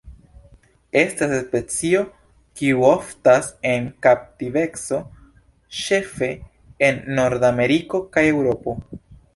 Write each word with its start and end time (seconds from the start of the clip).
Estas 1.01 1.33
specio 1.41 2.01
kiu 2.61 2.81
oftas 2.93 3.51
en 3.75 3.87
kaptiveco 4.07 5.01
ĉefe 5.83 6.35
en 6.91 7.03
Nordameriko 7.21 8.05
kaj 8.17 8.31
Eŭropo. 8.37 8.81